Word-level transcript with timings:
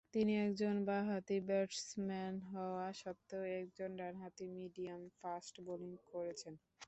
তিনি 0.13 0.33
একজন 0.45 0.75
বাঁহাতি 0.87 1.37
ব্যাটসম্যান 1.47 2.33
হওয়া 2.51 2.87
সত্ত্বেও 3.01 3.43
একজন 3.61 3.89
ডানহাতি 3.99 4.45
মিডিয়াম 4.55 5.01
ফাস্ট 5.19 5.55
বোলিং 5.65 5.91
করেছেন। 6.11 6.53